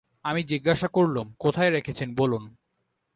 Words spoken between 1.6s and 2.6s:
রেখেছেন বলুন।